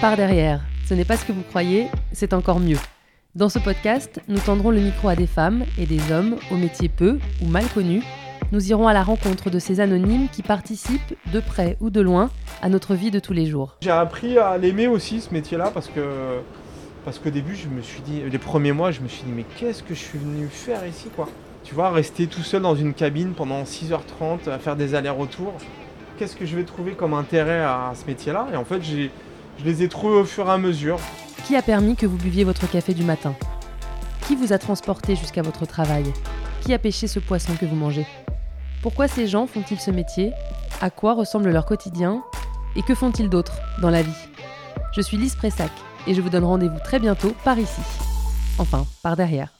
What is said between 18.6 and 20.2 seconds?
mois je me suis dit mais qu'est-ce que je suis